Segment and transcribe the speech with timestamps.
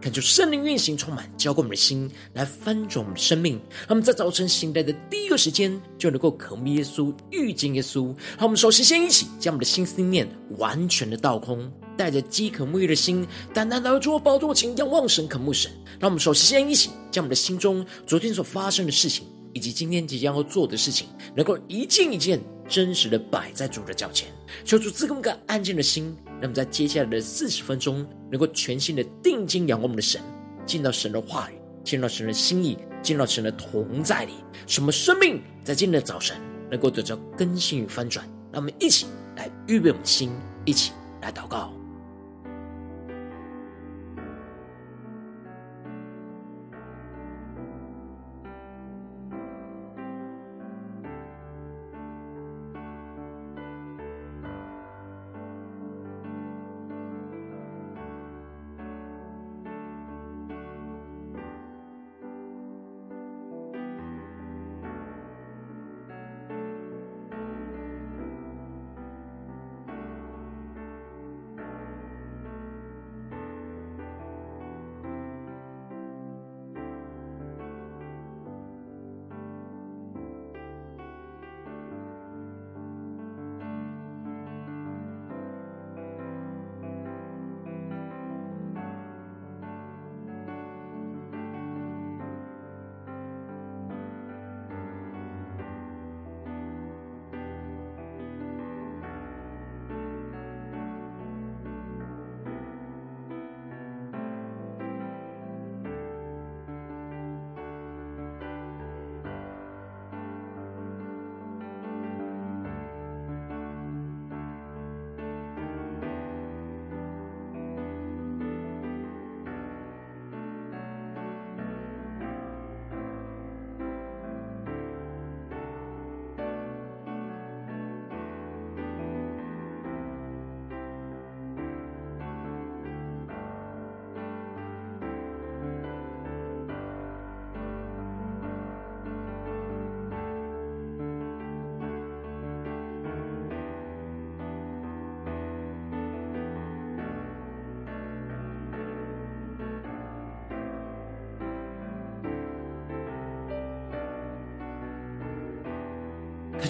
[0.00, 3.60] 恳求圣灵运行充满，浇灌我们的心，来翻转我们的生命。
[3.80, 8.06] 让我们在早晨醒来的第一个时间，就能够渴慕耶稣、遇见耶稣。
[8.38, 15.70] 让我们首先先一起将我们的心思念完全的倒空，带着饥渴沐浴的心，单单来到主宝座前，仰望神、渴慕神。
[15.98, 24.28] 让我们首先一起将我们的心中昨天所发生的事情，以及今天即将要做的事情，能够一件一件真实的摆在主的脚前，
[24.64, 26.16] 求主赐给我们安静的心。
[26.40, 30.22] 让我们在接下来的四十分钟，能够全心的定睛仰望我们的神，
[30.64, 34.34] 进到神的话语，进到神的心意，进到神的同在里，
[34.68, 36.40] 什么生命在今天的早晨
[36.70, 38.24] 能够得到更新与翻转。
[38.52, 40.30] 让我们一起来预备我们的心，
[40.64, 41.79] 一起来祷告。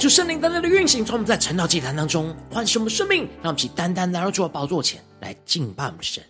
[0.00, 6.24] 就圣灵单单的运行，从我们在晨祷祭坛当中唤醒我们生命，让我们一起单单来到主的宝座前来敬拜我们的神。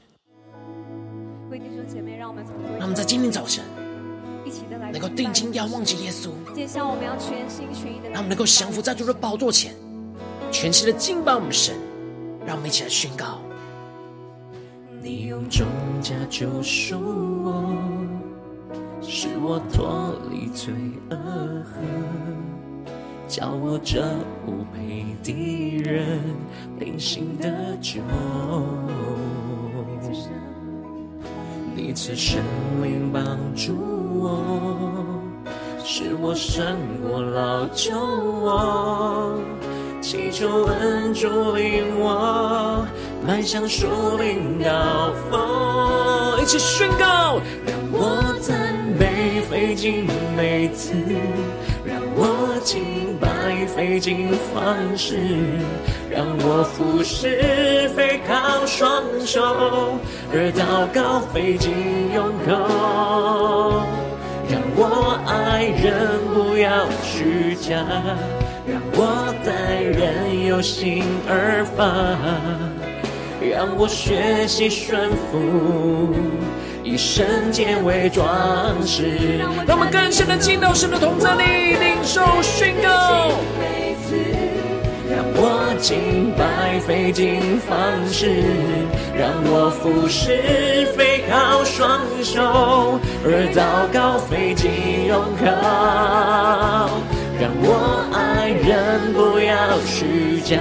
[1.53, 3.63] 弟兄姐妹，让我们从让我们在今天早晨
[4.45, 6.31] 一起的来能够定睛仰望着耶稣。
[6.53, 9.73] 接下来我们要全心全意的，让我们能够降服在主的宝座前，
[10.51, 11.77] 全心的敬拜我们的神。
[12.45, 13.39] 让我们一起来宣告：
[15.01, 15.65] 你用重
[16.03, 16.99] 价救赎
[17.45, 17.73] 我，
[19.01, 20.75] 使我脱离罪
[21.11, 22.50] 恶恨。
[23.31, 24.03] 叫我这
[24.45, 26.19] 无配的人
[26.81, 27.49] 平心的
[27.81, 28.01] 酒，
[31.77, 32.43] 你赐生
[32.83, 33.25] 命帮
[33.55, 33.77] 助
[34.19, 34.43] 我，
[35.85, 36.77] 使我胜
[37.09, 39.39] 过老旧我，
[40.01, 42.85] 祈求恩主领我
[43.25, 43.87] 迈向树
[44.19, 49.20] 林高峰，一起宣告，让我赞美。
[49.43, 50.07] 费尽
[50.37, 50.93] 每次，
[51.85, 53.29] 让我敬拜
[53.67, 55.19] 费尽方式，
[56.11, 59.99] 让我服侍非靠双手，
[60.33, 61.73] 而祷告费尽
[62.15, 63.87] 用口。
[64.49, 67.85] 让我爱人不要虚假，
[68.67, 71.85] 让我待人有心而发，
[73.41, 76.13] 让我学习顺服。
[76.91, 78.27] 以圣洁为装
[78.85, 83.31] 饰，让我们更深的进到神的同在里，领受宣告。
[85.09, 87.79] 让我敬拜费尽方
[88.11, 88.43] 式，
[89.17, 95.47] 让我服侍非靠双手，而祷告费尽用口。
[97.39, 100.59] 让我爱人不要虚假，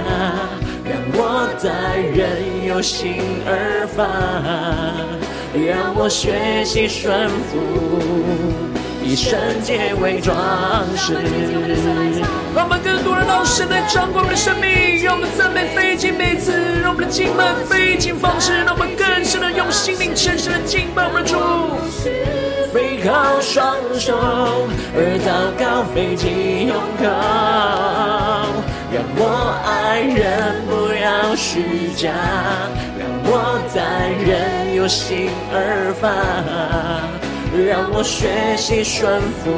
[0.84, 3.16] 让我待人有心
[3.46, 4.06] 而发。
[5.54, 7.58] 让我学习顺服。
[9.02, 10.36] 以圣洁为装
[10.94, 11.14] 饰，
[12.54, 21.34] 让我们更多人让神来掌管我们的生命，让我们赞美飞进每次，让我们的敬拜飞进方式，让我们更深的用心灵诚实的敬拜我们的主。
[22.72, 24.14] 飞靠双手，
[24.94, 28.46] 而祷告飞进拥靠，
[28.92, 29.22] 让我
[29.64, 32.10] 爱人不要虚假，
[32.98, 33.30] 让我
[33.72, 33.78] 待
[34.26, 36.10] 人有心而发。
[37.68, 39.50] 让我学习顺服，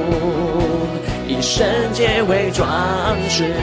[1.26, 2.66] 以圣洁为装
[3.28, 3.54] 饰。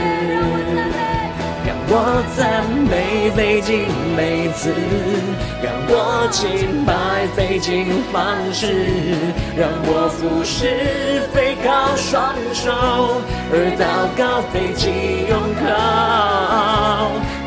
[1.66, 1.94] 让我
[2.38, 4.72] 赞美费尽每次，
[5.62, 5.94] 让我
[6.28, 6.94] 敬拜
[7.36, 8.68] 费尽方式，
[9.58, 12.72] 让我俯视飞靠双手，
[13.52, 13.84] 而祷
[14.18, 15.66] 告费尽拥靠。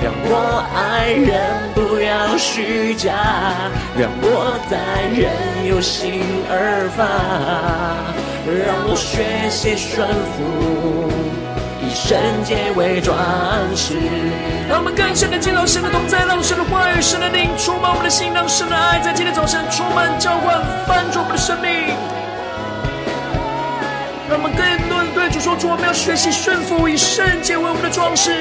[0.03, 1.31] 让我爱人
[1.75, 3.13] 不要虚假，
[3.97, 4.77] 让我待
[5.15, 5.31] 人
[5.69, 6.21] 有心
[6.51, 7.05] 而发，
[8.45, 10.41] 让我学习顺服，
[11.93, 13.15] 以圣洁为装
[13.77, 13.95] 饰。
[14.67, 21.93] 让我们更深的进入神的同在，让神的话语、神的灵充满我们的心，让神的爱在今天早晨充满浇灌翻转我们的生命。
[24.31, 28.33] 让我们更多人对主说：主，我们要学习顺服，以圣洁为我们的装饰。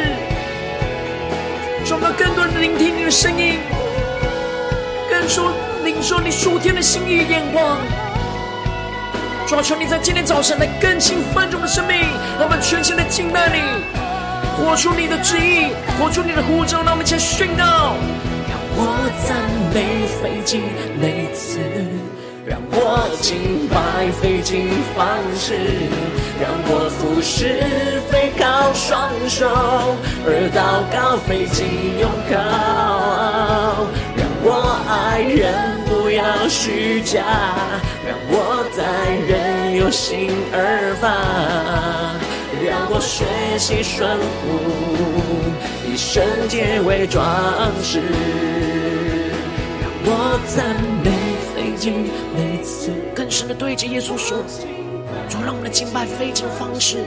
[1.83, 3.59] 让我们更多人聆听你的声音，
[5.09, 5.51] 更说
[5.83, 7.75] 领受你属天的心意眼光。
[9.51, 11.97] 主，求你在今天早晨来更新翻转我们的生命，
[12.39, 13.59] 让我们全心的敬拜你，
[14.55, 16.81] 活出你的旨意，活出你的呼召。
[16.83, 17.95] 让我们一起宣告：
[18.47, 19.35] 让我赞
[19.73, 20.63] 美费尽
[21.01, 21.59] 每次，
[22.45, 25.59] 让我敬拜费尽方式，
[26.39, 29.49] 让我服侍非靠双手，
[30.25, 33.85] 而祷告费尽拥抱。
[34.15, 35.80] 让我爱人
[36.13, 37.23] 要虚假，
[38.07, 38.83] 让我在
[39.27, 41.07] 人有心而发，
[42.65, 43.25] 让我学
[43.57, 44.47] 习顺服，
[45.91, 47.23] 以圣洁为装
[47.83, 47.99] 饰，
[49.81, 51.11] 让我赞美。
[52.35, 54.37] 每次更深的对着耶稣说
[55.27, 56.97] ：“主，让我们的敬拜费尽方式，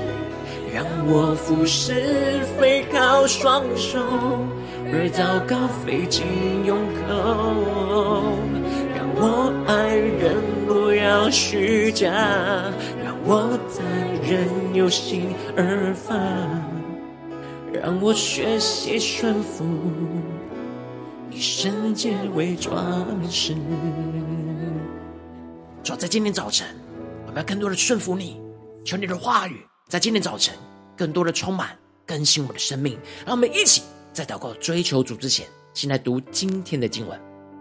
[0.74, 4.00] 让我俯视飞靠双手，
[4.92, 6.24] 而祷告费尽
[6.66, 8.13] 胸口。
[9.26, 10.36] 我爱人
[10.66, 12.12] 不要虚假，
[13.02, 13.82] 让我待
[14.28, 16.14] 人有心而发，
[17.72, 19.64] 让我学习顺服，
[21.30, 22.76] 以圣洁为装
[23.30, 23.54] 饰。”
[25.82, 26.66] 主要，在今天早晨，
[27.26, 28.38] 我们要更多的顺服你，
[28.84, 30.54] 求你的话语在今天早晨
[30.94, 31.70] 更多的充满
[32.04, 32.98] 更新我的生命。
[33.24, 37.18] 让我们一起在祷告追求主之前，先来读今天的经文。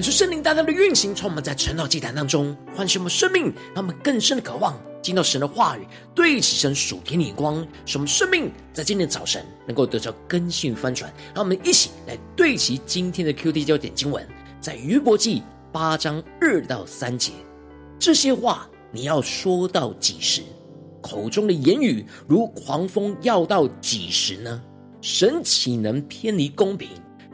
[0.00, 11.12] 恳求圣灵大大的运行，从我们在晨祷祭坛当中唤醒我们生命，让我们更深的渴望进到神的话语，对齐神属天的眼光，使我们生命在今天早晨能够得到更新与翻转。
[11.34, 14.26] 让我们一起来对齐今天的 QD 焦点经文，
[14.58, 17.32] 在约伯记八章二到三节。
[17.98, 20.40] 这些话你要说到几时？
[21.02, 24.62] 口中的言语如狂风，要到几时呢？
[25.02, 26.88] 神岂能偏离公平？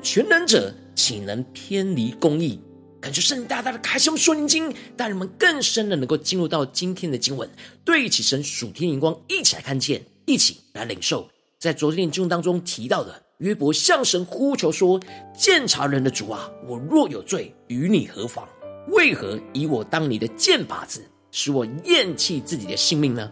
[0.06, 2.60] 全能者岂能偏离公义？
[3.00, 7.50] 感谢圣大大的开启我们属灵经，带人们更深的能够进入到今天的经文，
[7.84, 11.28] 对起神属天的眼光，一起来看见，一起来领受。
[11.58, 15.00] 在昨天的经文当中提到的，约伯向神呼求说
[15.36, 18.48] ：“鉴察人的主啊，我若有罪，与你何妨？
[18.92, 23.28] 为何以我当你的箭靶子，使我厌弃自己的性命呢？”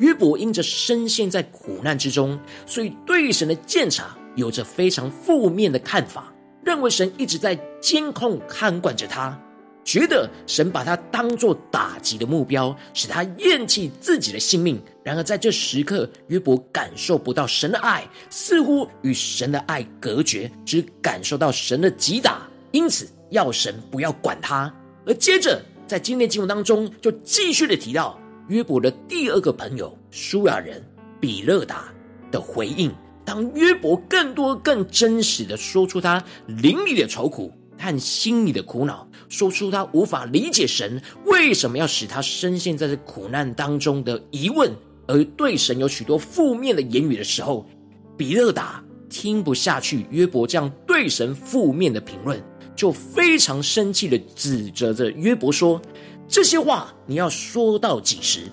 [0.00, 6.32] 约伯因着深陷在苦难之中，所以对神的鉴察有着非常负面的看法，
[6.64, 9.36] 认为神一直在监控看管着他，
[9.82, 14.80] 觉得神把他当作打击的目标，使他厌弃自己的性命。
[15.02, 24.72] 然而在这时刻，约伯感受不到神的爱，似乎与神的爱隔绝，只感受到神的击打，因此要神不要管他。
[25.04, 28.18] 而接着在今天经文当中，就继续的提到。
[28.48, 30.80] 约伯的第二个朋友舒亚人
[31.20, 31.86] 比勒达
[32.30, 32.94] 的回应，
[33.26, 44.72] 当约伯更多、更真实的说出他灵里的愁苦和心里的苦恼，说出他无法理解神为什么要使他深陷在这苦难当中的疑问，
[45.08, 47.68] 而对神有许多负面的言语的时候，
[48.16, 52.40] 比勒达听不下去约伯这样对神负面的评论，
[52.76, 55.82] 就非常生气的指责着约伯说。
[56.28, 58.50] 这些话你要说到几时？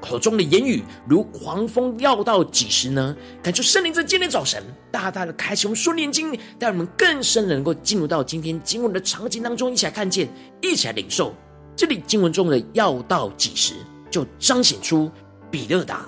[0.00, 3.16] 口中的言语如狂风，要到几时呢？
[3.42, 10.28] 感谢圣灵在今天早晨大大的开启我们属灵眼睛，带我们更深的能够进入到今天经文的场景当中，一起来看见，
[10.60, 11.34] 一起来领受。
[11.76, 13.74] 这里经文中的“要到几时”，
[14.10, 15.10] 就彰显出
[15.50, 16.06] 比勒达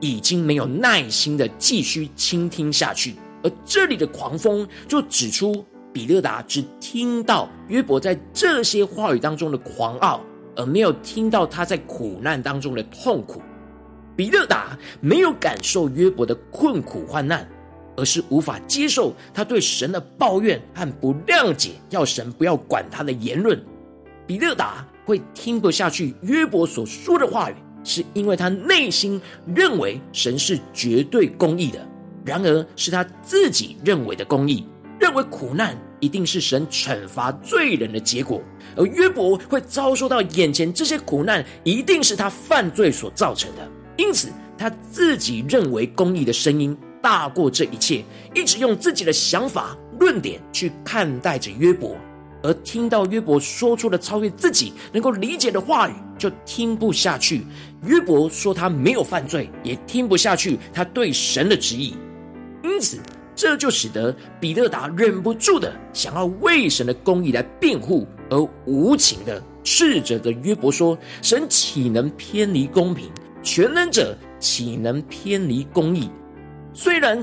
[0.00, 10.20] 已经没有耐心的继续倾听下去，而这里的狂风就指出比勒达只听到约伯在这些话语当中的狂傲。
[10.56, 13.40] 而没有听到他在苦难当中的痛苦，
[14.16, 17.48] 比勒达没有感受约伯的困苦患难，
[17.96, 23.60] 而是无法接受他对神的抱怨和不谅解，要神不要管他的言论。
[24.26, 29.20] 比勒达会听不下去约伯所说的话语，是因为他内心
[29.54, 31.86] 认为神是绝对公义的，
[32.24, 34.64] 然而是他自己认为的公义，
[35.00, 38.42] 认为苦难一定是神惩罚罪人的结果。
[38.76, 43.66] 而约伯会遭受到眼前这些苦难，一定是他犯罪所造成的。
[43.96, 44.28] 因此，
[44.58, 48.04] 他自己认为公义的声音大过这一切，
[48.34, 51.96] 一直用自己的想法、论点去看待着约伯。
[52.42, 57.46] 而听到约伯说出了超越自己能够理解的话语，就听不下去。
[57.84, 61.94] 约伯说他没有犯罪，也听不下去他对神的旨意。
[62.64, 62.98] 因此，
[63.34, 68.06] 这就使得比勒达忍不住的想要为神的公义来辩护。
[68.30, 73.10] 而无情的斥责着约伯说：“神岂能偏离公平？
[73.42, 76.08] 全能者岂能偏离公义？”
[76.72, 77.22] 虽然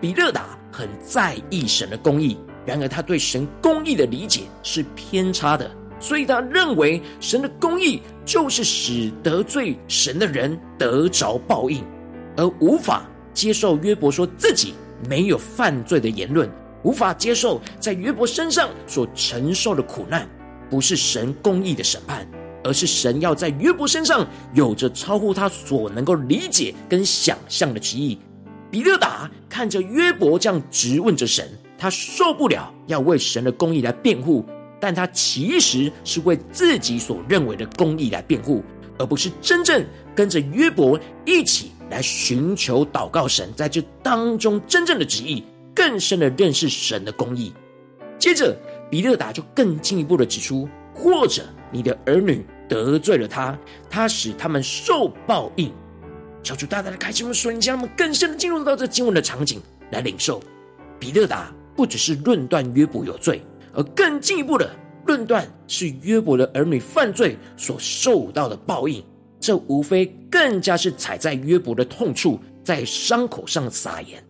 [0.00, 2.36] 比勒达很在意神的公义，
[2.66, 11.82] 然而他对神公义的理解是偏差的，所以他认为神的公义就是使得罪神的人得着报应，
[12.36, 14.74] 而无法接受约伯说自己
[15.08, 16.50] 没有犯罪的言论，
[16.82, 20.28] 无法接受在约伯身上所承受的苦难。
[20.68, 22.24] 不是神公义的审判，
[22.62, 28.18] 而是神要在约伯身上有着超乎他所能够理解跟想象的旨意。
[28.70, 34.46] 比勒达看着约伯这样质问着神，他受不了，要为神的公义来辩护，
[34.78, 38.62] 但他其实是为自己所认为的公义来辩护，
[38.96, 45.44] 而不是真正跟着约伯一起来寻求祷告神，在这当中真正的旨意，
[45.74, 47.52] 更深的认识神的公义。
[48.18, 48.56] 接着。
[48.90, 53.56] 比勒达就更进一步的指出，或者你的儿女得罪了他，
[53.88, 55.72] 他使他们受报应。
[56.42, 60.42] 小主大大的开启我们属灵，让我们更深的进入到这经文的场景来领受。
[60.98, 63.40] 比勒达不只是论断约伯有罪，
[63.72, 64.68] 而更进一步的
[65.06, 69.00] 论断是约伯的儿女犯罪所受到的报应。
[69.40, 74.22] 这无非更加是踩在约伯的痛处，在伤口上撒盐。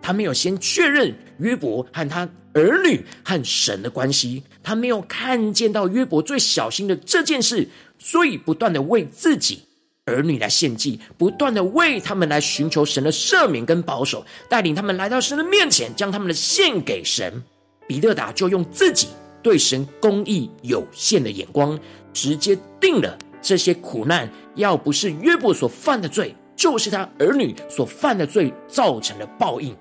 [0.00, 2.28] 他没有先确认约伯和他。
[2.56, 7.68] 儿女和神的关系，他没有看见到约伯最小心的这件事，
[7.98, 9.64] 所以不断的为自己
[10.04, 17.42] 儿女来献祭，不断的为他们来寻求神的赦免跟保守，带领他们来到神的面前，将他们的献给神。
[17.88, 19.08] 比勒达就用自己
[19.42, 21.76] 对神公义有限的眼光，
[22.12, 29.76] 直接定了这些苦难，要不是约伯所犯的罪，就是他儿女所犯的罪造成的报应。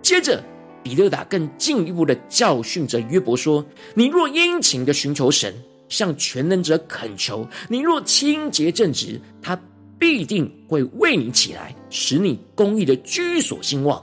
[0.00, 0.42] 接着，
[0.82, 3.62] 比勒达更进一步的教训着约伯说
[3.94, 5.54] ：“你若殷勤的寻求神，
[5.90, 9.60] 向全能者恳求，你若清洁正直，他
[9.98, 14.02] 必定会为你起来，使你公义的居所兴旺。”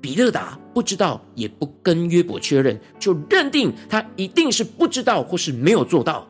[0.00, 6.24] 比勒达不知道，也不跟约伯确认，就认定他一定是不知道或是没有做到。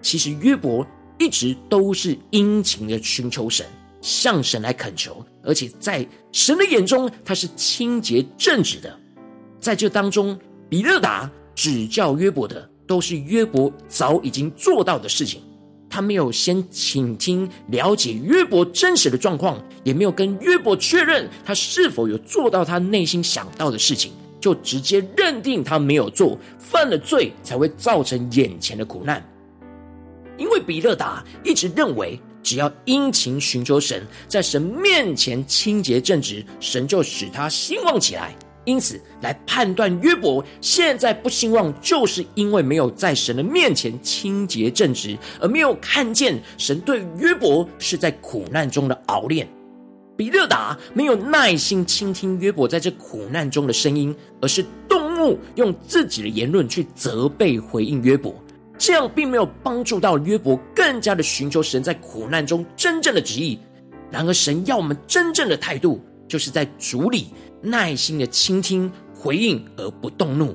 [0.00, 0.86] 其实约伯
[1.18, 3.64] 一直都是殷勤的寻求神，
[4.00, 8.98] 向神来恳求，而且在神的眼中，他是清洁正直的。
[9.60, 15.40] 在这当中，比勒达指教约伯的，都是约伯早已经做到的事情。
[15.88, 29.24] 他没有先倾听了解约伯真实的状况，也没有跟约伯确认他是否有做到他内心想到的事情，就直接认定他没有做，犯了罪才会造成眼前的苦难。
[30.36, 38.34] 因为比勒达一直认为，只要殷勤寻求神，在神面前清洁正直，神就使他兴旺起来。
[38.66, 49.46] 因此，来判断约伯现在不兴旺，就是因为没有在神的面前清洁正直，而没有看见神对约伯是在苦难中的熬炼。
[50.16, 58.34] 比勒达没有耐心倾听约伯在这苦难中的声音，而是动怒，用自己的言论去责备回应约伯，
[58.76, 63.58] 这样并没有帮助到约伯更加的寻求神在苦难中真正的旨意。
[64.10, 67.28] 然而，神要我们真正的态度，就是在主里。
[67.66, 70.54] 耐心的倾听、回应而不动怒，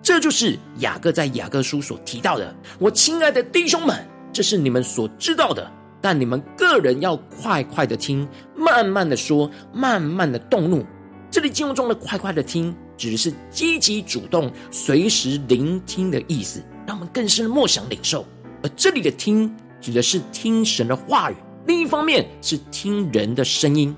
[0.00, 2.54] 这就是雅各在雅各书所提到的。
[2.78, 5.68] 我亲爱的弟兄们，这是你们所知道的，
[6.00, 10.86] 但你们个人要快快的听，慢慢的说，慢慢的动怒。
[11.32, 18.24] 这里经文中的“快快的听”，指的是积极主动、随时聆听的意思，让我们更深的默想领受。
[18.62, 23.94] 而这里的“听”，指的是听神的话语，另一方面是听人的声音。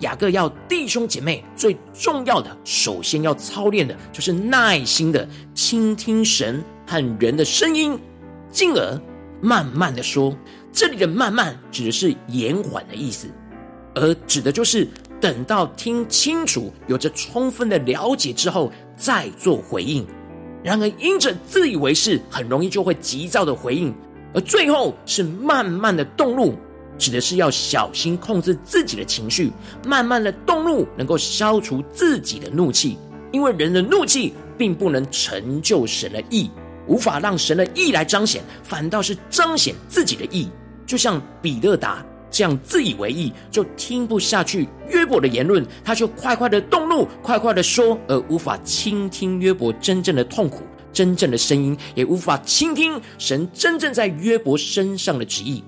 [0.00, 7.98] 雅各要弟兄姐妹最重要的，首先要操练的，就是耐心的倾听神和人的声音，
[8.50, 9.00] 进而
[9.40, 10.36] 慢慢的说。
[10.72, 13.26] 这里的“慢慢”指的是延缓的意思，
[13.94, 14.86] 而指的就是
[15.20, 20.06] 等到听清楚、有着充分的了解之后，再做回应。
[20.62, 23.94] 然而，因着自以为是，很容易就会急躁的回应，
[24.34, 26.54] 而最后是慢慢的动怒。
[26.98, 29.52] 指的是要小心控制自己的情绪，
[29.86, 32.98] 慢慢的动怒，能够消除自己的怒气。
[33.30, 36.50] 因为人的怒气并不能成就神的意，
[36.88, 40.48] 无法让神的意来彰显，反倒是彰显自己的意。
[40.84, 50.62] 就像比勒达这样自以为意，就听不下去约伯的言论，他就快快的动怒，快快的说，而无法倾听约伯真正的痛苦、
[50.92, 55.64] 真正的声音，也无法倾听神真正在约伯身上的旨意。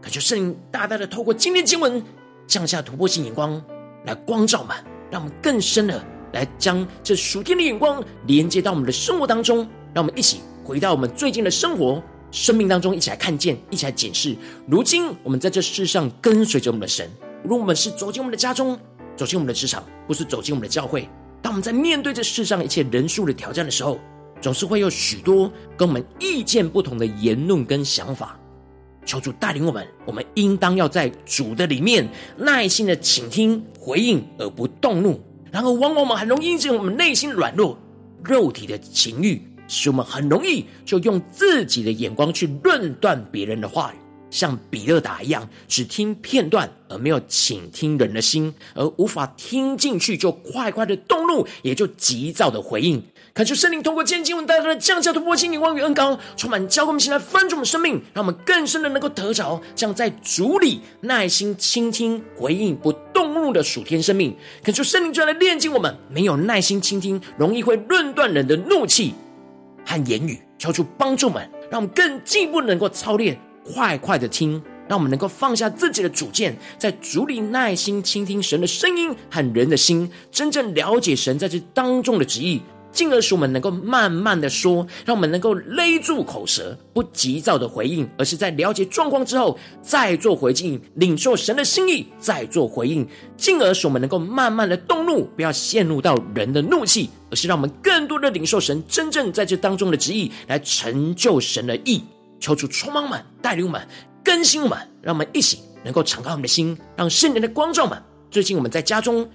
[0.00, 2.02] 可就圣灵大大的透过今天经文
[2.46, 3.60] 降下突破性眼光
[4.04, 4.76] 来光照们，
[5.10, 9.58] 让我们更深的来将这属天的眼光连接到我们的生活当中，
[9.92, 14.36] 让我们一起回到我们最近的生活生命当中，一起来看见，一起来检视。
[14.66, 17.10] 如今我们在这世上跟随着我们的神，
[17.44, 18.78] 无论我们是走进我们的家中，
[19.16, 21.08] 走进我们的职场，或是走进我们的教会，
[21.40, 23.98] 当我们在面对这世上一切人数的挑战的时候，
[24.40, 28.38] 总是会有许多跟我们意见不同的言论跟想法。
[29.06, 35.18] 求主带领我们，我们应当要在主的里面耐心的倾听、回应而不动怒。
[35.50, 37.78] 然而，往往我们很容易因为我们内心软弱、
[38.22, 43.96] 肉体的情欲，使我们很容易就用自己的眼光去论断别人的话语。
[44.30, 53.02] 像比勒达一样，只听片段而没有倾听人的心，而无法听进去就快快的动怒，也就急躁的回应。
[53.32, 64.36] 恳求圣灵通过今天经文带来的降下突破性灵光与恩膏，充满教会我们，来翻转我们生命，让我们更深的能够得着这样在主里耐心倾听、回应不动怒的属天生命。
[64.62, 69.14] 恳求圣灵就来炼净我们，没有耐心倾听，容易会论断人的怒气
[69.88, 70.38] 和言语。
[70.58, 73.40] 求出帮助们，让我们更进一步能够操练。
[73.64, 102.02] 快快的听，让我们能够放下自己的主见，在主里耐心倾听神的声音和人的心，真正了解神在这当中的旨意，进而使我们能够慢慢的说，让我们能够勒住口舌，不急躁的回应，而是在了解状况之后再做回应，领受神的心意，再做回应，进而使我们能够慢慢的动怒，不要陷入到人的怒气，而是让我们更多的领受神真正在这当中的旨意，来成就神的意。
[102.40, 103.86] 求主充满我们，带领我们，
[104.24, 108.00] 更新我们，让我们一起能够敞开我们的心，让圣灵的光照们。
[108.30, 109.28] 最近我们在家中、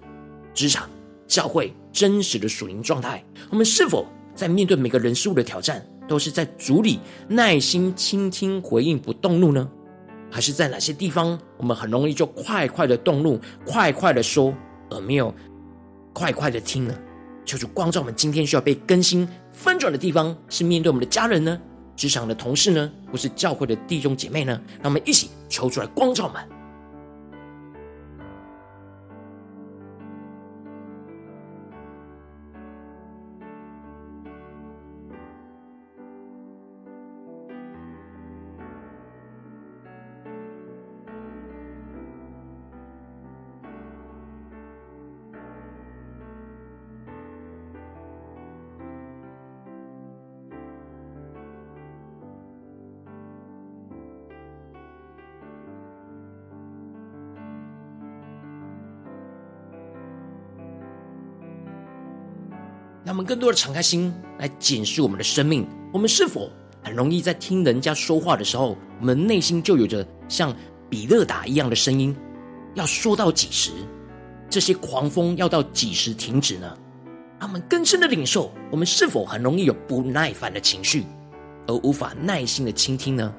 [0.53, 0.89] 职场、
[1.27, 4.05] 教会真实的属灵状态，我们是否
[4.35, 9.69] 在面对每个人事物的挑战，都是在主里耐心倾听、回应不动怒呢？
[10.29, 14.53] 还是在哪些地方我们很容易就快快的动怒、快快的说，
[14.89, 15.33] 而没有
[16.11, 16.95] 快快的听呢？
[17.45, 21.59] 求主光照我们，今天需要被更新翻转的地方，是面对我们的家人呢？
[21.95, 22.91] 职场的同事呢？
[23.11, 24.59] 或是教会的弟兄姐妹呢？
[24.81, 26.41] 让我们一起求主来光照我们。
[63.25, 66.49] 更多的敞开心来检视我们的生命，我们是否
[66.83, 70.55] 很容易在听人家说话的时候，我们内心就有着像
[70.89, 72.15] 比勒达一样的声音？
[72.75, 73.71] 要说到几时？
[74.49, 76.77] 这些狂风要到几时停止呢？
[77.39, 81.03] 他们更深的领受，我们是否很容易有不耐烦的情绪，
[81.67, 83.33] 而无法耐心的倾听呢？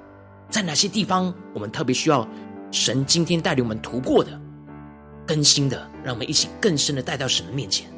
[0.51, 2.29] 在哪些地方我们特别需要
[2.70, 4.38] 神今天带领我们突破的、
[5.27, 5.90] 更新的？
[6.03, 7.93] 让我们一起更深的带到神的面前。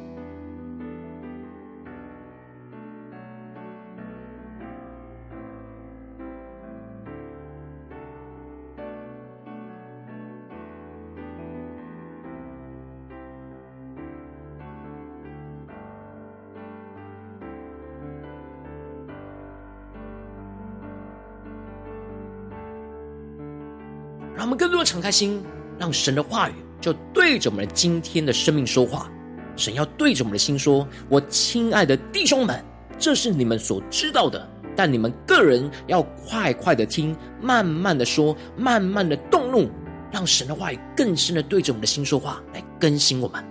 [25.07, 25.41] 开心，
[25.79, 29.09] 让神的话语就对着我们今天的生命说话。
[29.55, 32.61] 神要对着我们的心说：“我亲爱的弟兄们，
[32.99, 39.69] 这是你们所知道的，但你们个人要快快的听，慢慢的说，慢慢的动怒，
[40.11, 43.41] 让神的话语更深的对着我们的心说话，来更新我们。”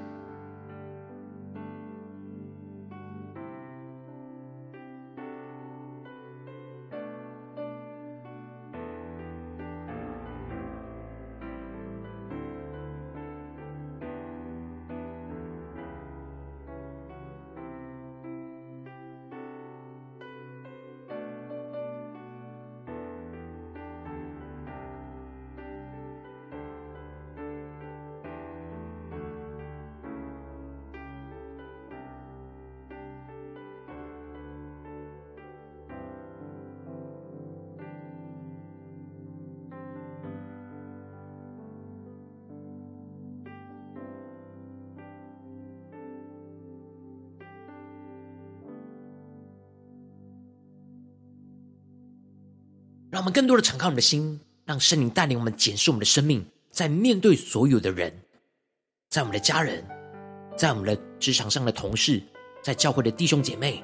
[53.17, 58.13] 让我们更多的敞开我们的心，让圣灵带领我们检视我们的生命，在面对所有的人，
[59.09, 59.83] 在我们的家人，
[60.55, 62.23] 在我们的职场上的同事，
[62.63, 63.83] 在教会的弟兄姐妹，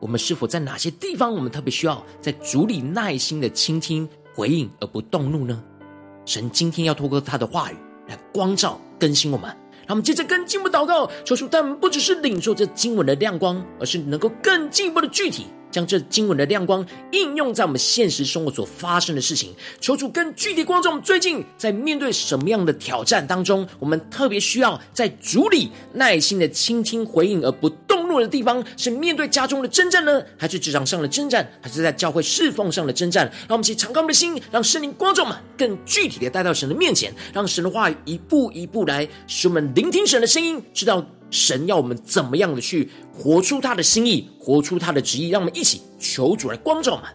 [0.00, 5.62] 我们是否在哪些地方，我们特别需要在主里耐心的倾听、回应而不动怒呢？
[6.24, 7.76] 神今天要透过他的话语
[8.08, 9.54] 来光照、更新我们。
[9.86, 15.48] 让我们接着更进一步祷告，求主，但不只是领受这经文的亮光，而是能够更进一步的具体。
[15.70, 33.30] 将这经文的亮光应用在我们现实生活所发生的事情，求主更具体光照我们最近在面对什么样的挑战当中，我们特别需要在主里耐心的倾听回应而不动怒的地方，是面对家中的征战呢，还是职场上的征战，还是在教会侍奉上的征战？
[33.48, 41.04] 让我们一起敞开我们的心，让圣灵光照们更具体的带到神的面前，让神的话语一步一步来使我们聆听神的声音，知道。
[41.30, 45.28] 神要我们怎么样的去活出他的心意，活出他的旨意？
[45.28, 47.06] 让我们一起求主来光照我们。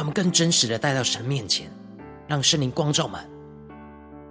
[0.00, 1.70] 他们更真实的带到神面前，
[2.26, 3.20] 让圣灵光照们，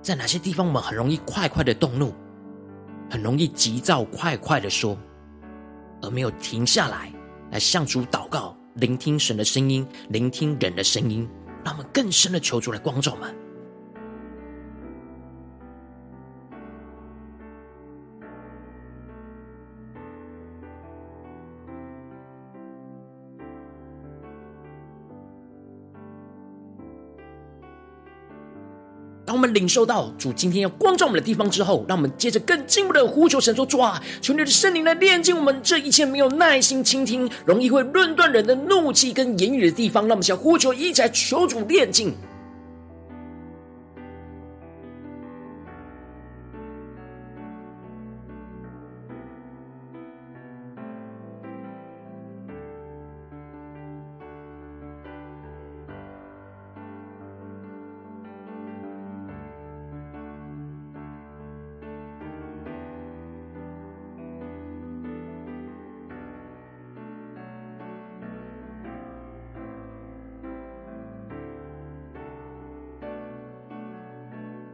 [0.02, 2.12] 在哪些地方我们很容易快快的动怒，
[3.08, 4.98] 很容易急躁快快的说，
[6.02, 7.14] 而没有停下来
[7.52, 11.30] 来向主祷告，聆听神的声音，聆听人的声音，
[11.64, 13.32] 让我们更深的求主来光照们。
[29.54, 42.14] 领受到主今天要光照我们的地方之后，让我们接着更进一步的呼求神说：“主啊，求你的圣灵来炼净我们这一切没有耐心倾听、容易会论断人的怒气跟言语的地方。”让我们想呼求，一起来求主炼净。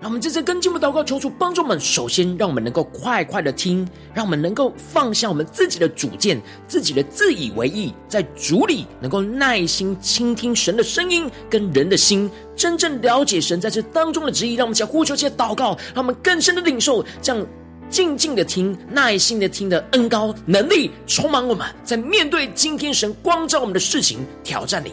[0.05, 1.79] 我们这次跟进步祷告，求主帮助我们。
[1.79, 14.53] 首先，让我们能够快快的听，让我们能够放下我们自己的主见、自己的自以为意，在主里能够耐心倾听神的声音，跟人的心，真正了解神在这当中的旨意。
[14.53, 17.47] 让我们将呼求、些祷告，让我们更深的领受，这样
[17.89, 24.91] 静静的听、耐心的听的恩高能力，充满我们，在面对今天神光照我们的事情挑战里。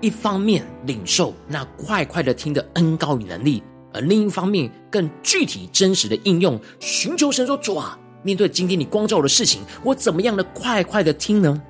[0.00, 11.62] 一方面领受那快快的听的恩高与能力，而另一方面更具体真实的应用，寻求神说：“主啊，面对今天你光照我的事情，我怎么样的快快的听呢？”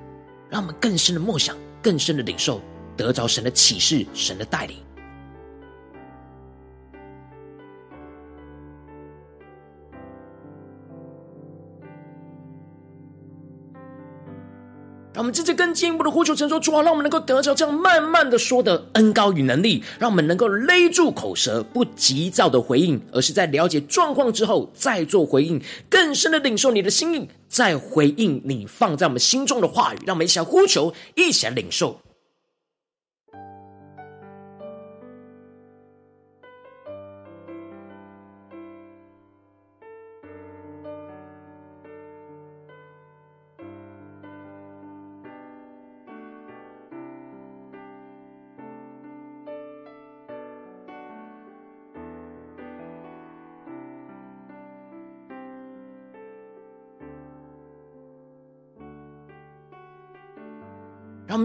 [0.49, 2.61] 让我们更深的梦想，更深的领受，
[2.95, 4.77] 得着神的启示，神的带领。
[15.17, 29.97] 让我们直接更进一步的呼求神说：主啊，让我们能够得着这样慢慢的说的恩高与能力，让我们能够勒住口舌，不急躁的回应，而是在了解状况之后再做回应，更深的领受你的心意，再回应你放在我们心中的话语。
[30.05, 31.99] 让我们一起来呼求，一起来领受。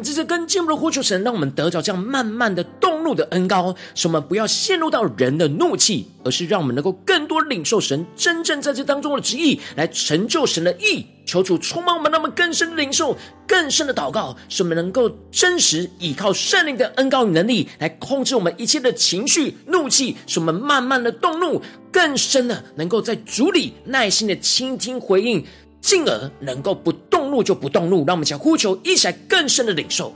[0.02, 11.06] 们这次更进一步的呼求神，让我们得着这样慢慢的动怒的恩膏，使我们不要陷入到人的怒气，而是让我们能够更多领受神真正在这当中的旨意，来成就神的意。
[11.24, 21.62] 求主充满我们，让我们更深的领受，更深的祷告，使我们能够真实依靠圣灵的恩膏与能力，来控制我们一切的情绪、怒气，使我们慢慢的动怒，
[21.92, 25.44] 更深的能够在主里耐心的倾听回应。
[25.82, 30.14] 进而能够不动怒就不动怒，让我们将呼求一起来更深的领受。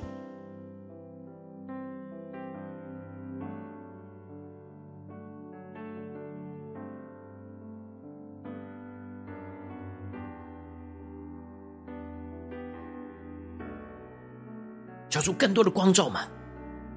[15.10, 16.20] 求出更多的光照嘛，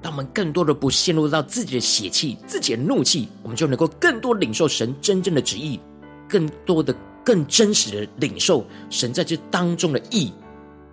[0.02, 5.80] 让我们更多的不陷入到自己的血气、自己的怒气，我们就能够更多领受神真正的旨意，
[6.28, 6.94] 更多的。
[7.30, 10.34] 更真实的领受神在这当中的意，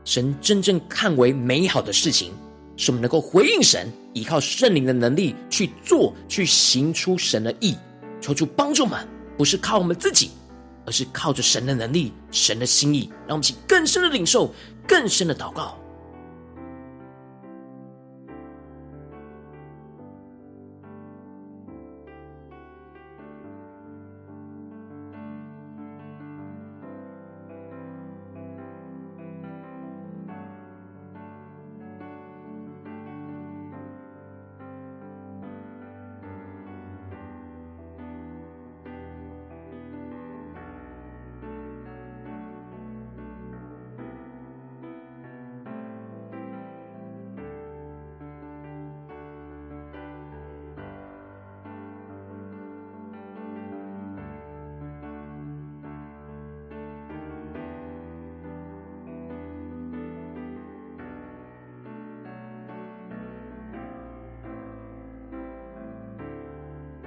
[0.05, 2.31] 神真正看为美好的事情，
[2.77, 7.75] 是我们能够回应神，依靠圣灵的能力去做，去行出神的意。
[8.21, 10.29] 求主帮助我们，不是靠我们自己，
[10.85, 14.53] 而是靠着神的能力、神的心意，让我们去更深的领受，
[14.87, 15.79] 更深的祷告。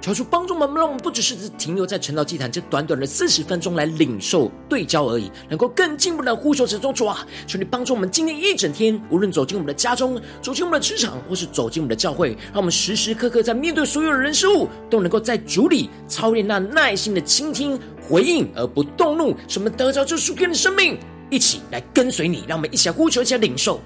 [0.00, 7.26] 求主帮助我们，让我们不只是停留在晨祷祭坛这短短的四十分钟来领受对焦而已，能够更进一步的呼求神中主啊！
[7.46, 23.78] 求你帮助我们今天一整天，无论走进我们的家中，走进我们的职场，或是走进我们的教会，让我们时时刻刻在面对所有的人事物，都能够在主里操练那耐心的倾听、回应而不动怒，使我们得着这属天的生命，一起来跟随你，让我们一起来呼求，一起来领受。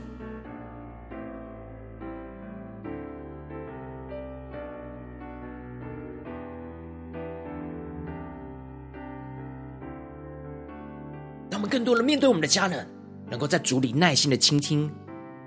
[11.85, 12.87] 多了面对我们的家人，
[13.31, 14.91] 能够在主里耐心的倾听，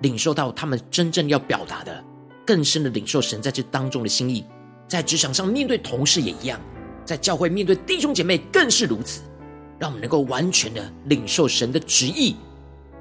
[0.01, 2.03] 领受到他们真正要表达的，
[2.45, 4.45] 更深的领受神在这当中的心意。
[4.87, 6.59] 在职场上面对同事也一样，
[7.03, 9.21] 在教会面对弟兄姐妹更是如此。
[9.79, 12.35] 让我们能够完全的领受神的旨意，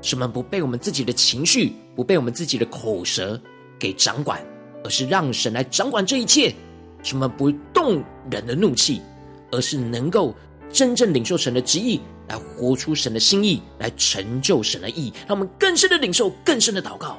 [0.02, 3.40] 使我们不被我们自己的情绪，不被我们自己的口舌
[3.78, 4.44] 给掌管，
[4.84, 6.54] 而是让神来掌管这一切。
[7.02, 9.00] 使我们不动人的怒气，
[9.52, 10.34] 而是能够
[10.72, 12.00] 真正领受神的旨意。
[12.28, 17.18] 来活出神的心意，来成就神的意，让我们更深的领受，更深的祷告。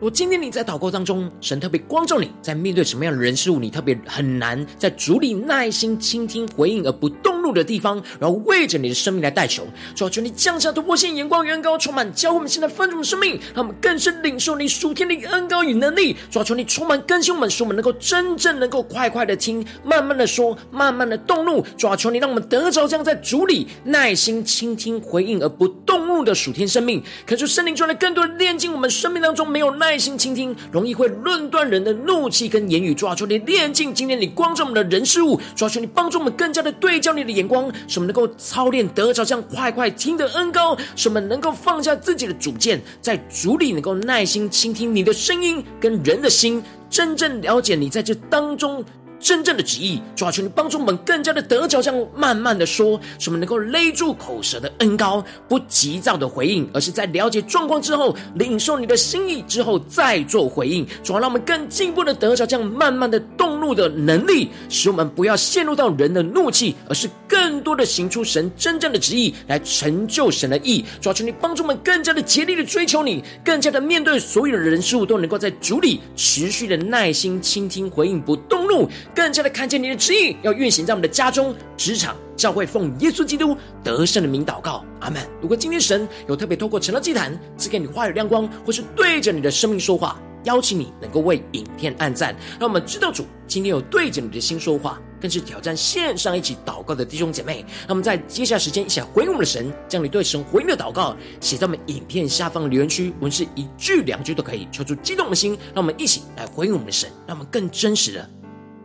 [0.00, 16.16] 如果今天你在祷告当中，神特别关照你，在面对什么样的人事物，你特别很难在主里耐心倾听回应而不动怒的地方，然后为着你的生命来代求，主啊，求你降下突破性眼光远高，充满教会我们现在丰盛的生命，让我们更深领受你属天的恩膏与能力。
[16.30, 21.64] 主啊，求你充满更新我们，使我们能够真正能够快快的听，慢慢的说，慢慢的动怒。
[21.76, 27.02] 主啊，求你让我们得着这样在主里耐心倾听回应而不动怒的属天生命。
[27.26, 29.98] 可是圣灵就来更多的炼净我们生命当中没有耐。
[29.98, 32.94] 心倾听，容易会论断人的怒气跟言语。
[32.94, 34.54] 主啊，求你炼净今天你光。
[34.54, 35.40] 照我们的人事物。
[35.54, 48.84] 主啊，求你帮助我们更加的对焦你的眼光，使我们能够操练得着这样快快听的恩膏，使我们能够放下自己的主见，在主里能够耐心倾听你的声音跟人的心，真正了解你在这当中。
[49.20, 60.86] 真正的旨意，主啊，求你帮助我们更加的得着，这样慢慢的说，使我们能够勒住口舌的恩膏，不急躁的回应，而是在了解状况之后，领受你的心意之后再做回应。
[61.02, 70.84] 主啊，让我们更进一步的得着这样慢慢的动怒的能力，使我们不要陷入到人的怒气，而是更多的行出神真正的旨意，来成就神的意。
[71.00, 78.88] 主啊，求你帮助我们更加的竭力的追求你，更加的面对所有的人事物，都能够在主里持续的耐心倾听回应，不动怒。
[79.14, 85.22] 更加的看见你的旨意要运行在我们的家中、职场、教会，奉耶稣基督得胜的名祷告，阿门。
[85.42, 97.64] 如果今天神有特别透过成了祭坛赐给你话语亮光，或是对着你的生命说话，邀请你能够为影片按赞，让我们知道主今天有对着你的心说话，更是挑战线上一起祷告的弟兄姐妹。
[97.86, 108.30] 那么在接下来时间一起来回应我们的神，将你对神回应的祷告写在我们影片下方留言区，文字一句两句都可以，求出激动的心，让我们一起来回应我们的神，让我们更真实的。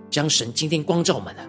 [0.10, 1.42] 将神今天光照我们的，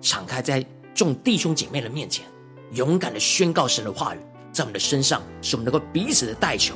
[0.00, 2.24] 敞开在众弟兄姐妹的面前，
[2.72, 4.18] 勇敢的宣告神的话语，
[4.52, 6.74] 在我们的身上，使我们能够彼此的代求。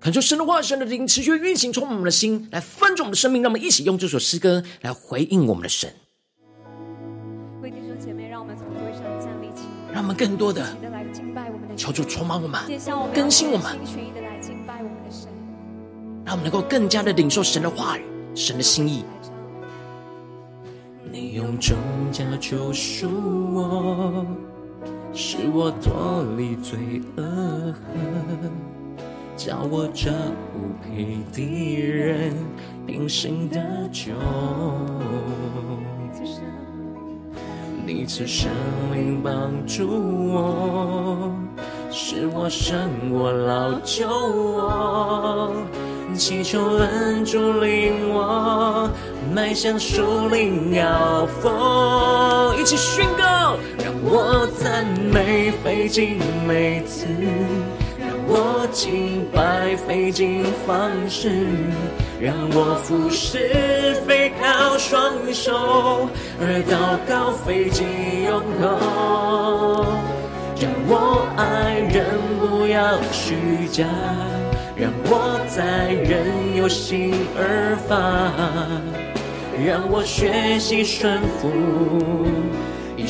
[0.00, 3.42] 恳求神的话，神的灵持续运行，充满我们的心，来翻转我们的生命。
[3.42, 5.92] 让我们一起用这首诗歌来回应我们的神。
[7.60, 12.62] 为弟兄姐妹，让我们从座位上站立起，让我们更多的来敬拜我们的求主充满我们，
[13.12, 15.28] 更新我们，全心全意的来敬拜我们的神，
[16.24, 18.02] 让我们能够更加的领受神的话语、
[18.34, 19.04] 神的心意。
[21.12, 21.76] 你用重
[22.10, 23.06] 价救赎
[23.52, 24.24] 我，
[25.12, 26.78] 使我脱离罪
[27.18, 28.50] 恶恨，
[29.42, 30.10] 叫我这
[30.54, 32.34] 无配的人
[32.86, 33.58] 平生的
[33.90, 34.12] 酒。
[37.86, 38.50] 你赐生
[38.92, 39.88] 命帮助
[40.28, 41.34] 我，
[41.90, 45.54] 使我胜过老旧我。
[46.14, 48.90] 祈求恩主领我
[49.34, 57.06] 迈向树林高峰，一起宣告，让我赞美费尽每次，
[58.32, 61.28] 我敬拜费尽方式，
[62.20, 66.08] 让我服侍非靠双手，
[66.40, 67.84] 而祷告费尽
[68.24, 69.84] 用口，
[70.62, 72.06] 让我爱人
[72.38, 73.84] 不要虚假。
[74.76, 77.98] 让我在人有心而发，
[79.66, 81.50] 让我学习顺服，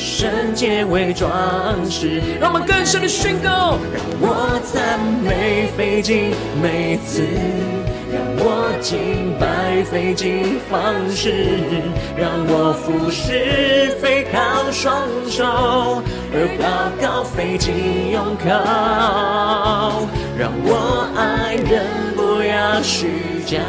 [0.01, 1.29] 圣洁为装
[1.89, 2.21] 饰。
[2.39, 7.21] 让我们更深的宣告，让我赞美费尽每次，
[8.11, 11.31] 让我敬拜费尽方式，
[12.17, 16.01] 让我服侍非靠双手，
[16.33, 18.49] 而祷告费尽用口。
[20.37, 21.85] 让我爱人
[22.15, 23.07] 不要虚
[23.45, 23.59] 假，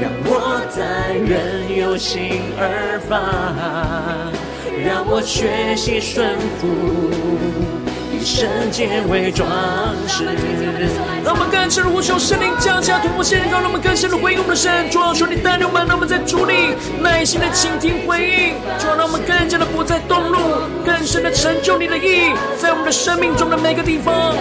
[0.00, 3.18] 让我在人有心而发，
[4.84, 6.66] 让我学习顺服，
[8.12, 9.48] 以圣洁为装
[10.08, 10.24] 饰。
[11.22, 14.88] 让我们更深的呼求圣灵降下突破线，让我们更深的回应我们的神。
[14.90, 18.54] 主啊，求你带领我们，让我们在主里耐心的倾听回应。
[18.78, 20.38] 主啊，让我们更加的不再动怒，
[20.84, 24.34] 更深的成就你的意，在我们的生命中的每个地方。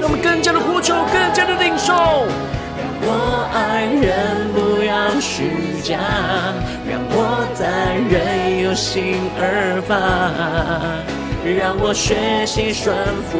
[0.00, 1.92] 让我们更加的呼求，更加的领受。
[1.94, 5.50] 让我爱人不要虚
[5.82, 5.98] 假，
[6.88, 9.96] 让我在人有心而发，
[11.58, 12.94] 让我学习顺
[13.30, 13.38] 服，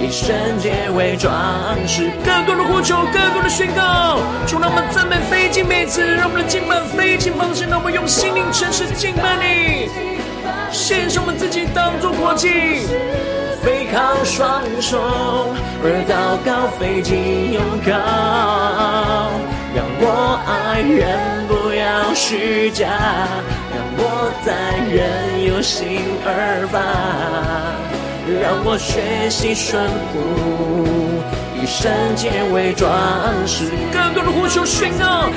[0.00, 1.32] 以圣洁为装
[1.86, 2.10] 饰。
[2.24, 4.18] 更多的呼求，更多的宣告。
[4.46, 9.88] 主，让我们赞美费尽每次，让我们的敬拜费尽方式，让我们用心灵诚实敬拜你，
[10.70, 12.86] 献上我们自己当作活祭。
[13.62, 15.00] 非靠双手，
[15.82, 19.45] 而祷告费尽用口，让
[19.98, 22.86] 我爱人不要虚假，
[23.72, 24.52] 让我在
[24.92, 26.78] 人有心而发，
[28.42, 30.14] 让我学习顺服，
[31.58, 32.90] 以圣洁为装
[33.46, 33.70] 饰。
[33.92, 35.30] 更多的呼求宣告。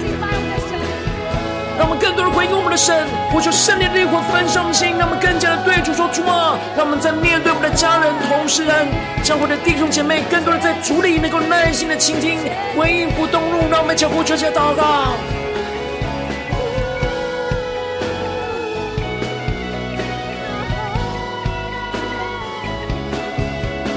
[1.80, 6.60] 让我们更多人回应我们的神，呼求圣灵的烈火焚烧我们心，让我们更加的对主说主啊！
[6.76, 8.86] 让我们在面对我们的家人、同事、人、
[9.24, 12.38] 教会的弟兄姐妹，更多的在主里能够耐心的倾听，
[12.76, 13.72] 回应不动怒。
[13.72, 15.16] 让我们将呼求、加祷告。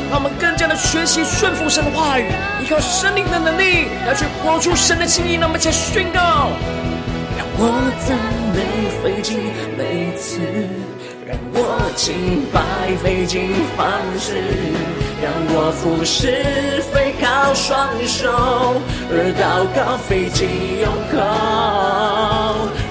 [0.09, 2.30] 让我们更加的学习顺服神的话语，
[2.62, 5.35] 依靠圣灵的能力来去活出神的心意。
[5.35, 6.53] 让我们一起宣告。
[7.59, 7.61] 我
[8.07, 8.16] 赞
[8.55, 8.59] 美
[9.03, 9.38] 费尽
[9.76, 10.40] 每次，
[11.26, 11.59] 让我
[11.94, 12.61] 敬拜
[13.03, 13.86] 费尽方
[14.18, 14.42] 式，
[15.22, 18.30] 让我服侍非靠双手，
[19.11, 20.48] 而祷告费尽
[20.80, 21.18] 用口。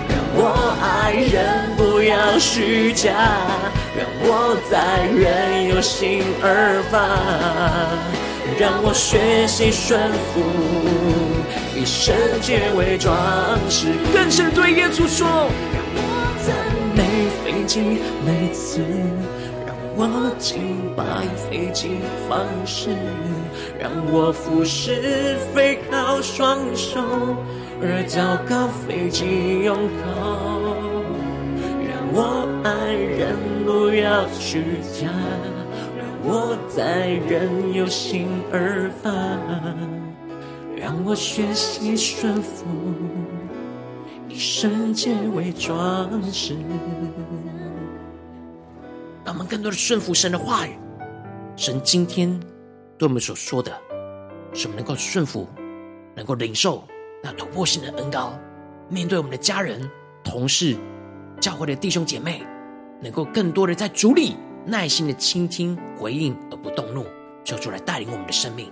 [0.08, 0.40] 让我
[0.82, 1.36] 爱人
[1.76, 3.12] 不要虚假，
[3.98, 7.00] 让我在人有心而发。
[8.60, 10.00] 让我学习顺
[10.34, 10.42] 服，
[11.82, 13.18] 以圣洁为装
[13.68, 13.88] 饰。
[14.14, 15.28] 更深对耶稣说：
[15.74, 16.00] 让我
[16.46, 16.56] 赞
[16.96, 17.02] 美
[17.44, 17.80] 飞机
[18.24, 18.82] 每次，
[19.66, 21.04] 让我敬拜
[21.50, 21.98] 飞机
[22.30, 22.92] 方式，
[23.80, 27.02] 让我俯视飞靠双手，
[27.82, 29.82] 而祷告费尽用口。
[31.90, 34.62] 让我爱人不要虚
[35.02, 35.10] 假。
[35.98, 39.10] 让我在人有心而发，
[40.82, 42.66] 让我学习顺服，
[44.28, 46.56] 以圣洁为装饰。
[49.24, 50.72] 让我们更多的顺服神的话语。
[51.56, 52.28] 神今天
[52.98, 53.72] 对我们所说的，
[54.56, 55.48] 使我们能够顺服，
[56.16, 56.84] 能够领受
[57.22, 58.34] 那突破性的恩膏。
[58.90, 59.88] 面对我们的家人、
[60.24, 60.76] 同事、
[61.40, 62.42] 教会的弟兄姐妹，
[63.00, 64.36] 能够更多的在主里。
[64.66, 67.06] 耐心的倾听、回应而不动怒，
[67.44, 68.72] 求主来带领我们的生命。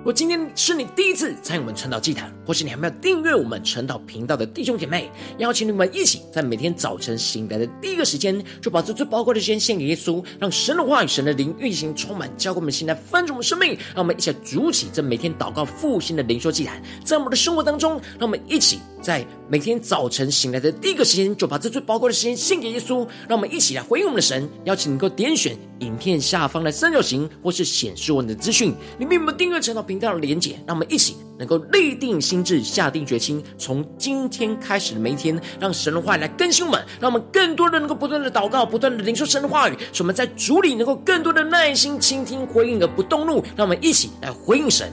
[0.00, 13.76] 如果今天是你第一次参与我们晨祷祭坛，或是你还没有订阅我们晨祷频道的弟兄姐妹，邀请你们一起在每天早晨醒来的第一个时间，就把这最宝贵的时间献给耶稣，让神的话语、神的灵运行充满，教给我们现在翻转我们生命。
[13.94, 23.04] 让我们一起来筑起这每天祷告复兴的灵修祭坛，在我们的生活当中，让我们一起在每天早晨醒来的第一个时间，就把这最宝贵的时间献给耶稣。
[23.28, 44.92] 让我们一起来回应我们的神，邀请能够点选影片下方的三角形，或是显示我们的资讯里面有没有订阅晨祷频道的连结，让我们一起能够立定心智，下定决心，从今天开始的每一天，让神的话语来更新我们，让我们更多的能够不断的祷告，不断的领受神的话语，使我们在主里能够更多的耐心倾听回应而不动怒，让我们一起来回应神。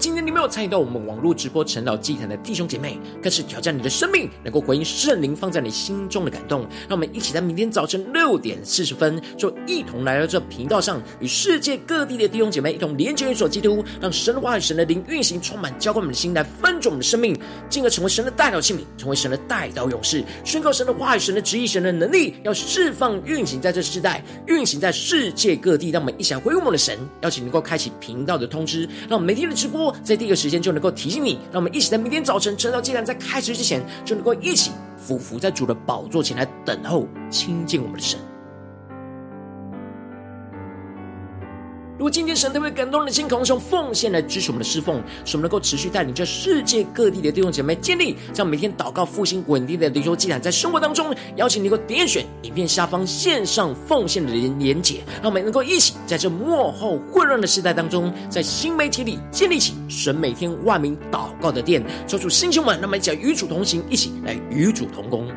[0.00, 6.60] 今天你没有参与到我们网络直播晨祷祭坛的弟兄姐妹，更是挑战你的生命，能够回应圣灵放在你心中的感动。
[6.88, 17.36] 让我们一起在明天早晨六点四十分，就一同来到这频道上，与世界各地的弟兄姐妹一同连接、与所基督，让神的话语、神的灵运行，充满浇灌我们的心，来翻转我们的生命，
[17.68, 25.90] 进而成为神的代祷器皿，成为神的代祷勇士，宣告神的话语、神的旨意、神的能力，要释放运行在这世代，运行在世界各地。
[25.90, 29.92] 让我们一起来回应我们的神，邀请能够开启频道的通知，让我们每天的直播。
[30.04, 38.20] 在第一个时间就能够提醒你，让我们一起在明天早晨晨祷祭坛在开始之前，就能够一起俯伏在主的宝座前来等候亲近我们的神。
[42.00, 65.28] 如果今天神特别感动你的心，渴望用奉献来支持我们的侍奉，使我们能够持续带领着世界各地的弟兄姐妹建立这样每天祷告复兴稳定的灵修祭坛，在生活当中，邀请你能够点选影片下方线上奉献的连连结，让我们能够一起在这幕后混乱的时代当中，在新媒体里建立起神每天万名祷告的殿，抽出弟兄们，让我们一起与主同行，一起来与主同工。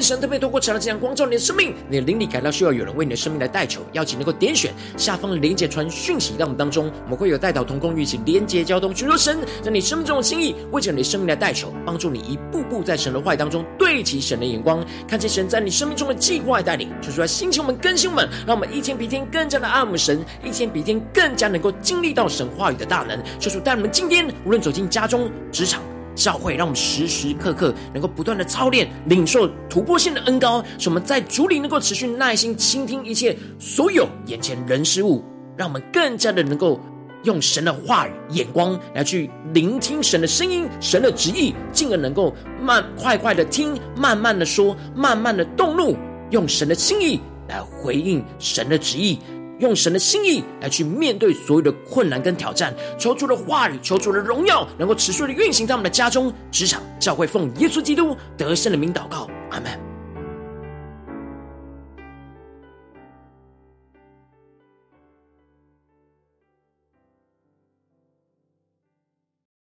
[0.00, 25.82] 神特别透过晨祷祭坛光照你的生命，你的灵里感到需要有人为你的生命来代求，邀请能够点选下方的连结传讯息到我们当中，我们会有代祷同工，一起连结交通，寻求神在你生命中的心意，为着你的生命来代求，帮助你一步步在神的话语当中对齐神的眼光，看见神在你生命中的计划带领，说出来星球们更新们，让我们一天比一天更加的爱我们神，一天比一天更加能够经历到神话语的大能，求主带我们今天无论走进家中、职场。
[26.14, 35.24] 教会让我们时时刻刻能够不断的操练，领受突破性的恩膏，使我们在主里能够持续耐心倾听一切所有眼前人事物，
[35.56, 36.80] 让我们更加的能够
[37.24, 45.96] 用神的话语眼光来去聆听神的声音、神的旨意，进而能够慢快快的听，慢慢的说，慢慢的动怒，
[46.30, 49.18] 用神的心意来回应神的旨意。
[49.60, 59.89] 用神的心意来去面对所有的困难跟挑战，求主的话语，求主的荣耀，能够持续的运行在我们的家中、职场、教会，奉耶稣基督得胜的名祷告，阿门。